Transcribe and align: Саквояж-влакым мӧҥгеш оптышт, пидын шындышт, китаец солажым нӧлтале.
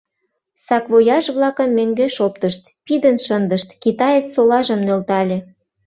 Саквояж-влакым 0.67 1.69
мӧҥгеш 1.77 2.15
оптышт, 2.25 2.61
пидын 2.85 3.17
шындышт, 3.25 3.69
китаец 3.83 4.25
солажым 4.35 4.79
нӧлтале. 4.87 5.37